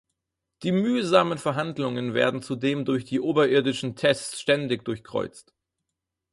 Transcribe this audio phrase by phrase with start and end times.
[0.63, 5.53] Die mühsamen Verhandlungen werden zudem durch die oberirdischen Tests ständig durchkreuzt.